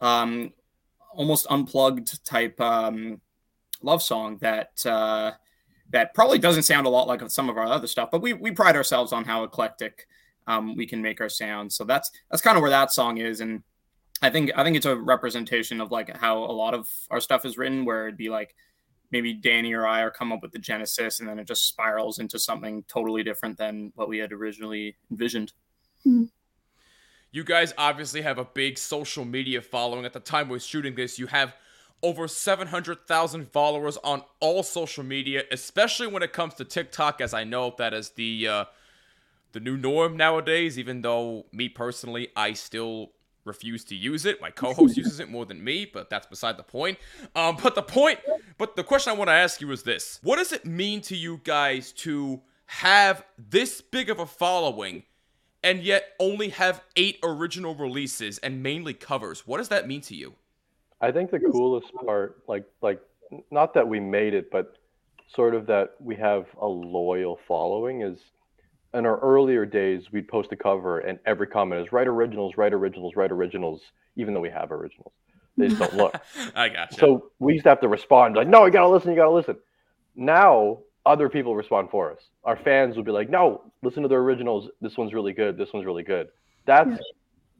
um, 0.00 0.52
almost 1.14 1.46
unplugged 1.48 2.24
type 2.24 2.60
um, 2.60 3.20
love 3.82 4.02
song 4.02 4.36
that 4.38 4.84
uh, 4.84 5.32
that 5.90 6.12
probably 6.12 6.38
doesn't 6.38 6.64
sound 6.64 6.86
a 6.86 6.90
lot 6.90 7.08
like 7.08 7.28
some 7.30 7.48
of 7.48 7.56
our 7.56 7.66
other 7.66 7.86
stuff, 7.86 8.10
but 8.10 8.20
we 8.20 8.34
we 8.34 8.50
pride 8.50 8.76
ourselves 8.76 9.12
on 9.12 9.24
how 9.24 9.42
eclectic 9.44 10.06
um, 10.48 10.74
we 10.74 10.86
can 10.86 11.00
make 11.00 11.20
our 11.20 11.28
sound. 11.28 11.72
So 11.72 11.84
that's 11.84 12.10
that's 12.30 12.42
kind 12.42 12.56
of 12.56 12.62
where 12.62 12.70
that 12.70 12.90
song 12.90 13.18
is, 13.18 13.40
and 13.40 13.62
I 14.22 14.30
think 14.30 14.50
I 14.56 14.64
think 14.64 14.76
it's 14.76 14.86
a 14.86 14.96
representation 14.96 15.80
of 15.80 15.92
like 15.92 16.16
how 16.16 16.38
a 16.38 16.52
lot 16.52 16.74
of 16.74 16.88
our 17.10 17.20
stuff 17.20 17.44
is 17.44 17.56
written, 17.56 17.84
where 17.84 18.08
it'd 18.08 18.16
be 18.16 18.30
like 18.30 18.56
maybe 19.10 19.32
Danny 19.32 19.72
or 19.74 19.86
I 19.86 20.00
are 20.00 20.10
come 20.10 20.32
up 20.32 20.42
with 20.42 20.52
the 20.52 20.58
genesis, 20.58 21.20
and 21.20 21.28
then 21.28 21.38
it 21.38 21.46
just 21.46 21.68
spirals 21.68 22.18
into 22.18 22.38
something 22.38 22.82
totally 22.88 23.22
different 23.22 23.58
than 23.58 23.92
what 23.94 24.08
we 24.08 24.18
had 24.18 24.32
originally 24.32 24.96
envisioned. 25.10 25.52
You 27.30 27.44
guys 27.44 27.74
obviously 27.76 28.22
have 28.22 28.38
a 28.38 28.44
big 28.44 28.78
social 28.78 29.26
media 29.26 29.60
following. 29.60 30.06
At 30.06 30.14
the 30.14 30.20
time 30.20 30.48
we're 30.48 30.60
shooting 30.60 30.94
this, 30.94 31.18
you 31.18 31.26
have 31.26 31.54
over 32.02 32.26
700,000 32.26 33.50
followers 33.50 33.98
on 33.98 34.22
all 34.40 34.62
social 34.62 35.04
media, 35.04 35.42
especially 35.50 36.06
when 36.06 36.22
it 36.22 36.32
comes 36.32 36.54
to 36.54 36.64
TikTok, 36.64 37.20
as 37.20 37.34
I 37.34 37.44
know 37.44 37.74
that 37.76 37.92
is 37.92 38.10
the 38.10 38.48
uh, 38.48 38.64
the 39.52 39.60
new 39.60 39.76
norm 39.76 40.16
nowadays. 40.16 40.78
Even 40.78 41.02
though 41.02 41.46
me 41.52 41.68
personally, 41.68 42.28
I 42.36 42.52
still 42.52 43.12
refuse 43.44 43.84
to 43.84 43.94
use 43.94 44.26
it. 44.26 44.40
My 44.40 44.50
co-host 44.50 44.96
uses 45.04 45.20
it 45.20 45.30
more 45.30 45.46
than 45.46 45.62
me, 45.62 45.84
but 45.84 46.10
that's 46.10 46.26
beside 46.26 46.56
the 46.56 46.62
point. 46.62 46.98
Um, 47.34 47.56
but 47.62 47.74
the 47.74 47.82
point, 47.82 48.20
but 48.58 48.76
the 48.76 48.84
question 48.84 49.12
I 49.12 49.16
want 49.16 49.28
to 49.28 49.34
ask 49.34 49.60
you 49.60 49.70
is 49.72 49.82
this: 49.82 50.20
What 50.22 50.36
does 50.36 50.52
it 50.52 50.64
mean 50.64 51.00
to 51.02 51.16
you 51.16 51.40
guys 51.44 51.92
to 51.92 52.40
have 52.66 53.24
this 53.38 53.80
big 53.80 54.10
of 54.10 54.18
a 54.18 54.26
following? 54.26 55.04
and 55.62 55.82
yet 55.82 56.14
only 56.18 56.50
have 56.50 56.82
eight 56.96 57.18
original 57.22 57.74
releases 57.74 58.38
and 58.38 58.62
mainly 58.62 58.94
covers. 58.94 59.46
What 59.46 59.58
does 59.58 59.68
that 59.68 59.88
mean 59.88 60.00
to 60.02 60.14
you? 60.14 60.34
I 61.00 61.12
think 61.12 61.30
the 61.30 61.40
coolest 61.40 61.92
part, 61.94 62.42
like 62.48 62.64
like 62.82 63.00
not 63.50 63.74
that 63.74 63.86
we 63.86 64.00
made 64.00 64.34
it, 64.34 64.50
but 64.50 64.76
sort 65.34 65.54
of 65.54 65.66
that 65.66 65.94
we 66.00 66.16
have 66.16 66.46
a 66.60 66.66
loyal 66.66 67.38
following 67.46 68.02
is 68.02 68.18
in 68.94 69.04
our 69.06 69.18
earlier 69.18 69.66
days 69.66 70.10
we'd 70.12 70.28
post 70.28 70.52
a 70.52 70.56
cover 70.56 71.00
and 71.00 71.18
every 71.26 71.46
comment 71.46 71.86
is 71.86 71.92
write 71.92 72.08
originals, 72.08 72.56
write 72.56 72.72
originals, 72.72 73.16
write 73.16 73.32
originals, 73.32 73.82
even 74.16 74.34
though 74.34 74.40
we 74.40 74.50
have 74.50 74.72
originals. 74.72 75.12
They 75.56 75.68
just 75.68 75.80
don't 75.80 75.94
look. 75.96 76.14
I 76.54 76.68
got 76.68 76.90
gotcha. 76.90 77.00
So 77.00 77.30
we 77.38 77.54
used 77.54 77.64
to 77.64 77.70
have 77.70 77.80
to 77.80 77.88
respond 77.88 78.36
like, 78.36 78.48
"No, 78.48 78.64
you 78.64 78.72
gotta 78.72 78.88
listen. 78.88 79.10
You 79.10 79.16
gotta 79.16 79.30
listen." 79.30 79.56
Now 80.14 80.78
other 81.04 81.28
people 81.28 81.54
respond 81.56 81.90
for 81.90 82.12
us. 82.12 82.20
Our 82.44 82.56
fans 82.56 82.96
will 82.96 83.02
be 83.02 83.10
like, 83.10 83.28
"No, 83.28 83.62
listen 83.82 84.02
to 84.02 84.08
the 84.08 84.14
originals. 84.14 84.70
This 84.80 84.96
one's 84.96 85.12
really 85.12 85.32
good. 85.32 85.58
This 85.58 85.72
one's 85.72 85.84
really 85.84 86.04
good." 86.04 86.28
That's 86.64 86.90
Yeah. 86.90 86.96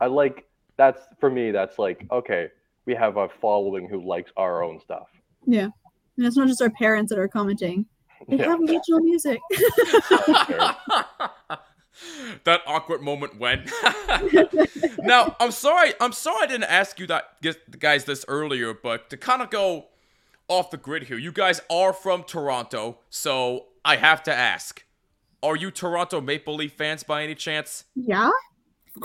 I 0.00 0.06
like. 0.06 0.46
That's 0.76 1.02
for 1.18 1.28
me. 1.28 1.50
That's 1.50 1.78
like 1.78 2.06
okay. 2.10 2.48
We 2.86 2.94
have 2.94 3.16
a 3.16 3.28
following 3.40 3.88
who 3.88 4.00
likes 4.00 4.30
our 4.36 4.62
own 4.62 4.80
stuff. 4.80 5.08
Yeah. 5.44 5.68
And 6.16 6.26
it's 6.26 6.36
not 6.36 6.48
just 6.48 6.62
our 6.62 6.70
parents 6.70 7.10
that 7.10 7.18
are 7.18 7.28
commenting. 7.28 7.86
They 8.26 8.36
Yeah. 8.36 8.46
have 8.50 8.60
original 8.60 9.00
music. 9.00 9.38
that 12.44 12.60
awkward 12.66 13.02
moment 13.02 13.38
when. 13.38 13.64
now, 15.02 15.36
I'm 15.40 15.50
sorry. 15.50 15.92
I'm 16.00 16.12
sorry 16.12 16.44
I 16.44 16.46
didn't 16.46 16.70
ask 16.70 16.98
you 16.98 17.06
that, 17.08 17.40
guys, 17.78 18.04
this 18.04 18.24
earlier, 18.28 18.74
but 18.74 19.10
to 19.10 19.16
kind 19.16 19.42
of 19.42 19.50
go 19.50 19.86
off 20.48 20.70
the 20.70 20.76
grid 20.76 21.04
here, 21.04 21.18
you 21.18 21.32
guys 21.32 21.60
are 21.70 21.92
from 21.92 22.24
Toronto, 22.24 22.98
so 23.10 23.66
I 23.84 23.96
have 23.96 24.22
to 24.24 24.34
ask: 24.34 24.84
Are 25.42 25.56
you 25.56 25.70
Toronto 25.70 26.20
Maple 26.20 26.54
Leaf 26.54 26.72
fans 26.72 27.02
by 27.02 27.22
any 27.24 27.34
chance? 27.34 27.84
yeah. 27.94 28.30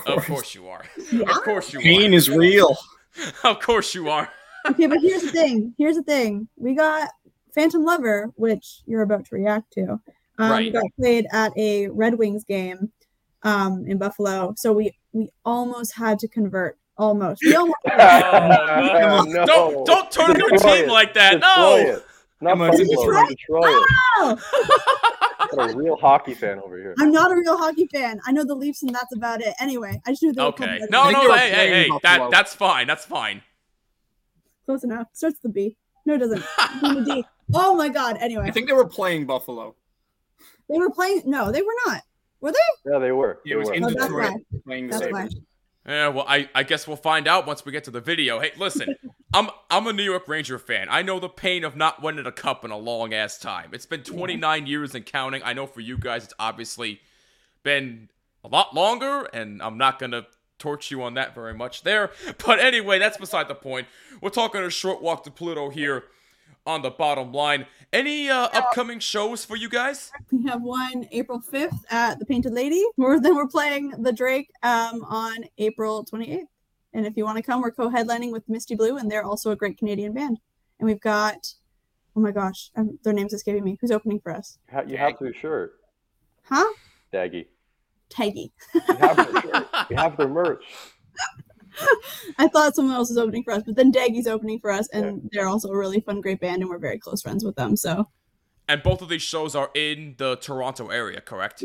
Of 0.08 0.26
course 0.26 0.56
you 0.56 0.68
are. 0.70 0.84
Yeah. 1.12 1.22
Of 1.30 1.44
course 1.44 1.72
you 1.72 1.80
Pain 1.80 2.14
are. 2.14 2.18
is 2.18 2.30
real. 2.30 2.76
Of 3.44 3.60
course 3.60 3.94
you 3.94 4.10
are. 4.10 4.28
Okay, 4.68 4.88
but 4.88 4.98
here's 5.02 5.22
the 5.22 5.30
thing. 5.32 5.76
Here's 5.78 5.98
the 5.98 6.02
thing. 6.02 6.48
We 6.56 6.74
got 6.74 7.10
Phantom 7.54 7.84
Lover, 7.84 8.32
which 8.36 8.82
you're 8.86 9.02
about 9.04 9.26
to 9.26 9.36
react 9.36 9.72
to. 9.74 10.00
Um, 10.40 10.52
Right. 10.52 10.74
Got 10.74 10.84
played 11.00 11.28
at 11.32 11.52
a 11.58 11.88
Red 11.90 12.16
Wings 12.18 12.44
game 12.44 12.92
um, 13.44 13.86
in 13.88 13.98
Buffalo, 13.98 14.54
so 14.58 14.74
we 14.74 14.98
we 15.12 15.30
almost 15.46 15.96
had 15.96 16.18
to 16.20 16.28
convert. 16.28 16.78
Almost. 16.98 17.42
We 17.46 17.56
almost. 17.56 17.78
Oh, 17.86 19.26
no. 19.28 19.46
Don't 19.46 19.86
don't 19.86 20.12
turn 20.12 20.36
your 20.38 20.50
team 20.52 20.86
it. 20.86 20.88
like 20.90 21.14
that. 21.16 21.42
Destroy 21.42 21.84
No. 21.84 21.96
it. 21.98 22.06
Not 22.42 22.50
Come 22.52 22.60
Buffalo, 22.60 22.84
Detroit. 22.84 23.30
Detroit. 23.30 23.66
it. 23.66 23.88
Oh, 24.18 25.48
Got 25.56 25.72
a 25.72 25.78
real 25.78 25.96
hockey 25.98 26.34
fan 26.34 26.60
over 26.60 26.78
here. 26.78 26.94
I'm 27.00 27.12
not 27.12 27.32
a 27.32 27.36
real 27.36 27.58
hockey 27.58 27.88
fan. 27.88 28.20
I 28.26 28.32
know 28.32 28.44
the 28.44 28.56
Leafs, 28.56 28.82
and 28.84 28.94
that's 28.94 29.16
about 29.16 29.42
it. 29.42 29.54
Anyway, 29.60 30.02
I 30.06 30.10
just 30.12 30.24
knew 30.24 30.34
they 30.34 30.42
were 30.42 30.48
Okay. 30.50 30.80
No, 30.90 31.04
Red 31.06 31.14
think 31.14 31.18
Wings. 31.20 31.28
no, 31.30 31.36
they 31.36 31.40
hey, 31.40 31.52
hey, 31.52 31.84
hey. 31.90 32.00
That 32.04 32.32
that's 32.32 32.54
fine. 32.56 32.88
That's 32.88 33.06
fine. 33.06 33.42
Close 34.66 34.84
enough. 34.84 35.08
Starts 35.14 35.36
with 35.42 35.44
the 35.44 35.50
B. 35.50 35.78
No, 36.06 36.16
it 36.16 36.18
doesn't. 36.20 36.44
Begins 36.82 36.96
with 36.96 37.06
D. 37.06 37.26
Oh 37.54 37.76
my 37.76 37.90
God. 37.90 38.18
Anyway, 38.20 38.46
I 38.48 38.52
think 38.52 38.68
they 38.68 38.74
were 38.74 38.88
playing 38.88 39.26
Buffalo. 39.26 39.76
they 40.70 40.78
were 40.78 40.90
playing. 40.92 41.24
No, 41.26 41.52
they 41.52 41.62
were 41.62 41.74
not. 41.88 42.02
Were 42.42 42.52
they? 42.52 42.92
Yeah, 42.92 43.00
they 43.00 43.12
were. 43.12 43.40
It 43.46 43.56
was 43.56 43.70
were. 43.70 43.74
in 43.76 43.84
Oh, 43.84 43.88
that's 43.90 44.02
Detroit 44.04 44.32
why. 44.34 44.60
playing 44.66 44.88
the 44.88 44.98
That's 45.00 45.12
why. 45.12 45.22
Sabres. 45.28 45.42
Yeah, 45.86 46.08
well, 46.10 46.26
I, 46.28 46.50
I 46.56 46.64
guess 46.64 46.88
we'll 46.88 46.96
find 46.96 47.28
out 47.28 47.46
once 47.46 47.66
we 47.66 47.74
get 47.74 47.84
to 47.86 47.92
the 47.92 48.00
video. 48.00 48.40
Hey, 48.40 48.52
listen, 48.58 48.96
I'm 49.34 49.50
I'm 49.70 49.86
a 49.88 49.94
New 49.94 50.04
York 50.04 50.28
Ranger 50.30 50.58
fan. 50.58 50.88
I 50.90 51.02
know 51.02 51.20
the 51.20 51.28
pain 51.30 51.64
of 51.66 51.76
not 51.76 52.02
winning 52.02 52.26
a 52.26 52.32
cup 52.32 52.64
in 52.64 52.72
a 52.72 52.78
long 52.78 53.14
ass 53.14 53.38
time. 53.38 53.72
It's 53.74 53.86
been 53.86 54.04
29 54.04 54.66
years 54.66 54.96
and 54.96 55.06
counting. 55.06 55.42
I 55.44 55.52
know 55.54 55.68
for 55.68 55.82
you 55.82 55.98
guys, 55.98 56.24
it's 56.24 56.34
obviously 56.40 57.02
been 57.64 58.10
a 58.44 58.48
lot 58.48 58.74
longer, 58.74 59.28
and 59.34 59.62
I'm 59.62 59.78
not 59.78 60.00
gonna 60.00 60.26
torch 60.58 60.90
you 60.92 61.04
on 61.04 61.16
that 61.16 61.36
very 61.36 61.54
much 61.54 61.84
there. 61.84 62.12
But 62.46 62.60
anyway, 62.60 63.00
that's 63.00 63.18
beside 63.18 63.50
the 63.50 63.56
point. 63.56 63.88
We're 64.22 64.30
talking 64.30 64.62
a 64.62 64.70
short 64.70 65.02
walk 65.02 65.24
to 65.26 65.32
Pluto 65.32 65.70
here 65.70 66.04
on 66.66 66.82
the 66.82 66.92
bottom 66.92 67.32
line. 67.32 67.66
Any 67.92 68.30
uh, 68.30 68.48
upcoming 68.54 69.00
shows 69.00 69.46
for 69.46 69.56
you 69.56 69.70
guys? 69.70 70.12
We 70.32 70.44
have 70.48 70.62
one 70.62 71.08
April 71.12 71.42
5th 71.42 71.80
at 71.92 72.20
the 72.20 72.26
Painted 72.26 72.54
Lady. 72.54 72.84
We're, 72.98 73.20
then 73.20 73.36
we're 73.36 73.48
playing 73.48 73.92
the 74.00 74.12
Drake 74.12 74.50
um, 74.64 75.04
on 75.04 75.46
April 75.58 76.06
28th. 76.06 76.46
And 76.94 77.06
if 77.06 77.18
you 77.18 77.24
want 77.26 77.38
to 77.38 77.44
come, 77.44 77.62
we're 77.62 77.72
co-headlining 77.72 78.32
with 78.32 78.48
Misty 78.48 78.76
Blue, 78.76 78.98
and 78.98 79.10
they're 79.12 79.24
also 79.24 79.52
a 79.52 79.56
great 79.56 79.78
Canadian 79.78 80.14
band. 80.14 80.40
And 80.80 80.88
we've 80.88 81.02
got, 81.02 81.54
oh 82.16 82.20
my 82.22 82.32
gosh, 82.32 82.72
um, 82.76 82.98
their 83.04 83.14
name's 83.14 83.34
escaping 83.34 83.64
me. 83.64 83.78
Who's 83.82 83.92
opening 83.92 84.20
for 84.20 84.32
us? 84.32 84.58
You 84.70 84.74
ha- 84.78 84.84
You 84.88 84.98
have 84.98 85.14
their 85.20 85.34
shirt, 85.34 85.74
Huh? 86.44 86.66
Daggy. 87.12 87.48
Taggy. 88.10 88.52
You 88.74 88.82
have 89.00 89.16
their 89.18 89.42
shirt. 89.42 89.68
You 89.90 89.96
have 89.96 90.18
their 90.18 90.28
merch. 90.28 90.66
I 92.38 92.48
thought 92.48 92.76
someone 92.76 92.96
else 92.96 93.10
was 93.10 93.18
opening 93.18 93.44
for 93.44 93.54
us, 93.54 93.64
but 93.66 93.76
then 93.76 93.92
Daggy's 93.92 94.28
opening 94.28 94.60
for 94.60 94.72
us, 94.72 94.88
and 94.94 95.30
they're 95.32 95.48
also 95.48 95.70
a 95.70 95.78
really 95.78 96.00
fun, 96.02 96.22
great 96.22 96.40
band, 96.40 96.62
and 96.62 96.70
we're 96.70 96.78
very 96.78 97.00
close 97.00 97.22
friends 97.22 97.44
with 97.44 97.56
them. 97.56 97.76
So 97.76 98.08
And 98.68 98.82
both 98.84 99.02
of 99.02 99.10
these 99.10 99.22
shows 99.22 99.56
are 99.56 99.70
in 99.74 100.16
the 100.18 100.36
Toronto 100.38 100.90
area, 100.90 101.22
correct? 101.22 101.64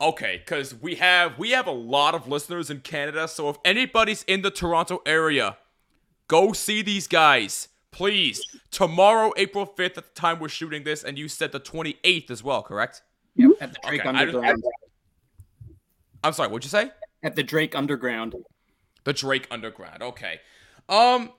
Okay, 0.00 0.42
because 0.44 0.74
we 0.74 0.96
have 0.96 1.38
we 1.38 1.50
have 1.50 1.66
a 1.66 1.72
lot 1.72 2.14
of 2.14 2.28
listeners 2.28 2.68
in 2.70 2.80
Canada, 2.80 3.26
so 3.28 3.48
if 3.48 3.56
anybody's 3.64 4.24
in 4.24 4.42
the 4.42 4.50
Toronto 4.50 5.00
area, 5.06 5.56
go 6.28 6.52
see 6.52 6.82
these 6.82 7.06
guys. 7.06 7.68
Please. 7.90 8.40
Tomorrow, 8.70 9.32
April 9.36 9.66
5th, 9.66 9.96
at 9.98 10.14
the 10.14 10.20
time 10.20 10.38
we're 10.38 10.48
shooting 10.48 10.84
this, 10.84 11.02
and 11.02 11.18
you 11.18 11.28
said 11.28 11.50
the 11.50 11.58
28th 11.60 12.30
as 12.30 12.44
well, 12.44 12.62
correct? 12.62 13.02
Yep, 13.36 13.50
at 13.60 13.72
the 13.72 13.78
Drake 13.88 14.00
Okay, 14.00 14.08
I 14.08 14.12
just- 14.12 14.34
Underground. 14.36 14.64
I'm 16.22 16.32
sorry, 16.32 16.50
what'd 16.50 16.64
you 16.64 16.70
say? 16.70 16.90
At 17.22 17.34
the 17.36 17.42
Drake 17.42 17.74
Underground. 17.74 18.34
The 19.04 19.12
Drake 19.12 19.46
Underground. 19.50 20.02
Okay. 20.02 20.40
Um, 20.88 21.32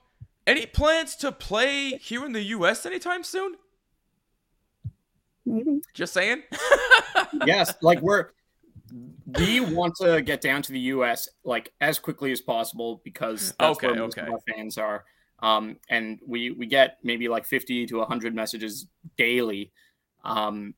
any 0.46 0.66
plans 0.66 1.16
to 1.16 1.30
play 1.32 1.90
here 1.98 2.24
in 2.24 2.32
the 2.32 2.42
US 2.42 2.84
anytime 2.86 3.22
soon? 3.22 3.56
maybe. 5.44 5.82
Just 5.94 6.12
saying. 6.12 6.42
yes, 7.46 7.74
like 7.82 8.00
we're 8.00 8.30
we 9.38 9.60
want 9.60 9.94
to 9.96 10.20
get 10.22 10.40
down 10.40 10.62
to 10.62 10.72
the 10.72 10.80
US 10.80 11.28
like 11.44 11.72
as 11.80 11.98
quickly 11.98 12.32
as 12.32 12.40
possible 12.40 13.00
because 13.04 13.54
that's 13.58 13.78
Okay, 13.78 13.86
where 13.88 13.96
most 13.96 14.18
okay. 14.18 14.26
of 14.26 14.34
our 14.34 14.40
fans 14.48 14.78
are. 14.78 15.04
Um, 15.40 15.76
and 15.88 16.20
we 16.26 16.50
we 16.52 16.66
get 16.66 16.98
maybe 17.02 17.28
like 17.28 17.44
50 17.44 17.86
to 17.86 17.98
100 17.98 18.34
messages 18.34 18.86
daily 19.16 19.72
um, 20.24 20.74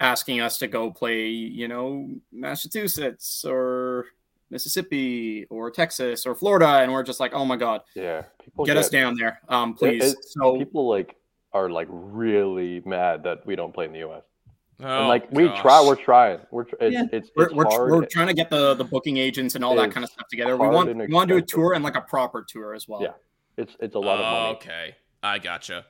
asking 0.00 0.40
us 0.40 0.58
to 0.58 0.66
go 0.68 0.90
play, 0.90 1.28
you 1.28 1.66
know, 1.68 2.08
Massachusetts 2.30 3.44
or 3.46 4.06
Mississippi 4.52 5.46
or 5.50 5.70
Texas 5.70 6.26
or 6.26 6.34
Florida, 6.34 6.68
and 6.68 6.92
we're 6.92 7.02
just 7.02 7.18
like, 7.20 7.32
oh 7.34 7.44
my 7.44 7.56
god, 7.56 7.80
Yeah. 7.96 8.22
People 8.44 8.64
get 8.66 8.76
us 8.76 8.88
down 8.90 9.16
there, 9.16 9.40
um, 9.48 9.74
please. 9.74 10.12
it- 10.12 10.24
So 10.24 10.56
people 10.58 10.88
like 10.88 11.16
are 11.52 11.68
like 11.70 11.88
really 11.90 12.80
mad 12.84 13.24
that 13.24 13.44
we 13.46 13.56
don't 13.56 13.72
play 13.74 13.86
in 13.86 13.92
the 13.92 14.00
U.S. 14.00 14.22
Oh, 14.80 14.86
and 15.00 15.08
like 15.08 15.30
we 15.32 15.44
gosh. 15.46 15.60
try, 15.62 15.84
we're 15.86 15.96
trying. 15.96 16.40
We're 16.50 16.64
tr- 16.64 16.74
it's 16.80 16.92
Yeah. 16.94 17.04
it's, 17.12 17.30
we're, 17.36 17.44
it's 17.46 17.54
we're, 17.54 17.64
hard. 17.64 17.90
we're 17.90 18.06
trying 18.06 18.26
to 18.28 18.34
get 18.34 18.50
the 18.50 18.74
the 18.74 18.84
booking 18.84 19.16
agents 19.16 19.54
and 19.54 19.64
all 19.64 19.74
that 19.76 19.90
kind 19.92 20.04
of 20.04 20.10
stuff 20.10 20.28
together. 20.28 20.56
We 20.56 20.66
want 20.68 20.94
we 20.96 21.06
want 21.08 21.28
to 21.28 21.34
do 21.34 21.38
a 21.38 21.42
tour 21.42 21.72
and 21.74 21.82
like 21.84 21.94
a 21.96 22.00
proper 22.00 22.44
tour 22.46 22.74
as 22.74 22.86
well. 22.88 23.02
Yeah. 23.02 23.12
It's 23.56 23.76
it's 23.80 23.94
a 23.94 23.98
lot 23.98 24.18
of 24.18 24.24
money. 24.32 24.56
Okay, 24.56 24.94
I 25.22 25.38
gotcha. 25.38 25.84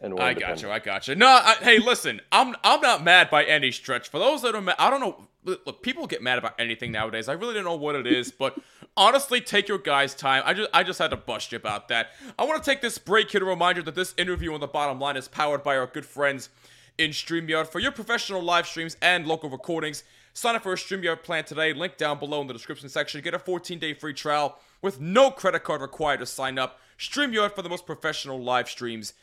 And 0.00 0.18
I 0.18 0.32
got 0.32 0.62
you. 0.62 0.70
I 0.70 0.78
got 0.78 1.08
you. 1.08 1.14
No, 1.14 1.26
I, 1.26 1.56
hey, 1.60 1.78
listen, 1.78 2.20
I'm 2.32 2.56
I'm 2.64 2.80
not 2.80 3.04
mad 3.04 3.28
by 3.28 3.44
any 3.44 3.70
stretch. 3.70 4.08
For 4.08 4.18
those 4.18 4.42
that 4.42 4.54
are 4.54 4.60
mad, 4.60 4.76
I 4.78 4.88
don't 4.88 5.00
know. 5.00 5.26
Look, 5.44 5.82
people 5.82 6.06
get 6.06 6.22
mad 6.22 6.38
about 6.38 6.54
anything 6.58 6.92
nowadays. 6.92 7.28
I 7.28 7.32
really 7.32 7.54
don't 7.54 7.64
know 7.64 7.74
what 7.74 7.94
it 7.94 8.06
is, 8.06 8.30
but 8.30 8.58
honestly, 8.96 9.40
take 9.40 9.68
your 9.68 9.78
guys' 9.78 10.14
time. 10.14 10.42
I 10.46 10.54
just 10.54 10.70
I 10.72 10.82
just 10.84 10.98
had 10.98 11.10
to 11.10 11.16
bust 11.16 11.52
you 11.52 11.56
about 11.56 11.88
that. 11.88 12.08
I 12.38 12.44
want 12.44 12.62
to 12.62 12.70
take 12.70 12.80
this 12.80 12.96
break 12.96 13.30
here 13.30 13.40
to 13.40 13.46
remind 13.46 13.76
you 13.76 13.82
that 13.82 13.94
this 13.94 14.14
interview 14.16 14.54
on 14.54 14.60
the 14.60 14.66
bottom 14.66 14.98
line 14.98 15.16
is 15.16 15.28
powered 15.28 15.62
by 15.62 15.76
our 15.76 15.86
good 15.86 16.06
friends 16.06 16.48
in 16.96 17.10
StreamYard 17.10 17.66
for 17.66 17.78
your 17.78 17.92
professional 17.92 18.42
live 18.42 18.66
streams 18.66 18.96
and 19.02 19.26
local 19.26 19.50
recordings. 19.50 20.02
Sign 20.32 20.54
up 20.54 20.62
for 20.62 20.72
a 20.72 20.76
StreamYard 20.76 21.22
plan 21.22 21.44
today. 21.44 21.72
Link 21.72 21.96
down 21.96 22.18
below 22.18 22.40
in 22.40 22.46
the 22.46 22.52
description 22.52 22.88
section. 22.88 23.20
Get 23.20 23.34
a 23.34 23.38
14-day 23.38 23.94
free 23.94 24.14
trial 24.14 24.58
with 24.80 25.00
no 25.00 25.30
credit 25.30 25.64
card 25.64 25.80
required 25.80 26.20
to 26.20 26.26
sign 26.26 26.58
up. 26.58 26.78
StreamYard 26.98 27.54
for 27.54 27.62
the 27.62 27.68
most 27.68 27.86
professional 27.86 28.40
live 28.40 28.68
streams 28.68 29.14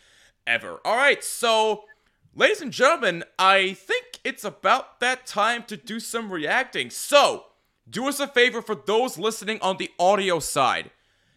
ever. 0.47 0.79
All 0.83 0.95
right, 0.95 1.23
so 1.23 1.83
ladies 2.35 2.61
and 2.61 2.71
gentlemen, 2.71 3.23
I 3.37 3.73
think 3.73 4.19
it's 4.23 4.43
about 4.43 4.99
that 5.01 5.27
time 5.27 5.63
to 5.63 5.77
do 5.77 5.99
some 5.99 6.31
reacting. 6.31 6.89
So, 6.89 7.45
do 7.89 8.07
us 8.07 8.19
a 8.19 8.27
favor 8.27 8.61
for 8.61 8.75
those 8.75 9.17
listening 9.17 9.59
on 9.61 9.77
the 9.77 9.91
audio 9.99 10.39
side. 10.39 10.91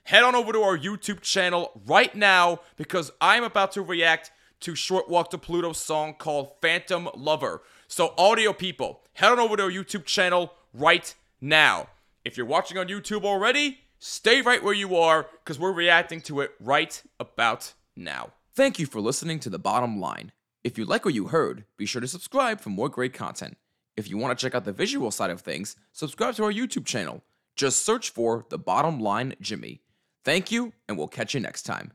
Head 0.04 0.22
on 0.22 0.34
over 0.34 0.52
to 0.52 0.62
our 0.62 0.78
YouTube 0.78 1.20
channel 1.20 1.80
right 1.86 2.14
now 2.14 2.60
because 2.76 3.12
I'm 3.20 3.44
about 3.44 3.72
to 3.72 3.82
react 3.82 4.32
to 4.60 4.74
Short 4.74 5.08
Walk 5.08 5.30
to 5.30 5.38
Pluto's 5.38 5.78
song 5.78 6.14
called 6.14 6.52
Phantom 6.60 7.08
Lover. 7.14 7.62
So, 7.88 8.14
audio 8.16 8.52
people, 8.52 9.02
head 9.14 9.32
on 9.32 9.38
over 9.38 9.56
to 9.56 9.64
our 9.64 9.70
YouTube 9.70 10.04
channel 10.04 10.54
right 10.72 11.14
now. 11.40 11.88
If 12.24 12.36
you're 12.36 12.46
watching 12.46 12.78
on 12.78 12.88
YouTube 12.88 13.24
already, 13.24 13.80
stay 13.98 14.42
right 14.42 14.62
where 14.62 14.74
you 14.74 14.96
are 14.96 15.26
because 15.44 15.58
we're 15.58 15.72
reacting 15.72 16.20
to 16.22 16.40
it 16.40 16.52
right 16.60 17.02
about 17.18 17.72
now. 17.96 18.32
Thank 18.52 18.80
you 18.80 18.86
for 18.86 19.00
listening 19.00 19.38
to 19.40 19.50
The 19.50 19.60
Bottom 19.60 20.00
Line. 20.00 20.32
If 20.64 20.76
you 20.76 20.84
like 20.84 21.04
what 21.04 21.14
you 21.14 21.28
heard, 21.28 21.66
be 21.76 21.86
sure 21.86 22.00
to 22.00 22.08
subscribe 22.08 22.60
for 22.60 22.70
more 22.70 22.88
great 22.88 23.14
content. 23.14 23.56
If 23.96 24.10
you 24.10 24.18
want 24.18 24.36
to 24.36 24.42
check 24.44 24.56
out 24.56 24.64
the 24.64 24.72
visual 24.72 25.12
side 25.12 25.30
of 25.30 25.40
things, 25.40 25.76
subscribe 25.92 26.34
to 26.34 26.42
our 26.42 26.52
YouTube 26.52 26.84
channel. 26.84 27.22
Just 27.54 27.84
search 27.84 28.10
for 28.10 28.46
The 28.50 28.58
Bottom 28.58 28.98
Line 28.98 29.34
Jimmy. 29.40 29.82
Thank 30.24 30.50
you, 30.50 30.72
and 30.88 30.98
we'll 30.98 31.06
catch 31.06 31.32
you 31.32 31.38
next 31.38 31.62
time. 31.62 31.92